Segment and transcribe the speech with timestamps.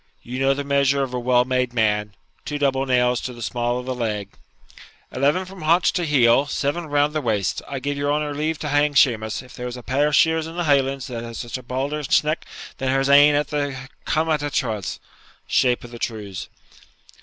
[0.23, 3.77] You know the measure of a well made man two double nails to the small
[3.77, 4.29] of the leg'
[5.11, 7.61] 'Eleven from haunch to heel, seven round the waist.
[7.67, 10.55] I give your honour leave to hang Shemus, if there's a pair of sheers in
[10.55, 12.45] the Highlands that has a baulder sneck
[12.79, 13.77] than her's ain at the
[14.07, 14.97] cumadh an truais'
[15.45, 16.47] (shape of the trews).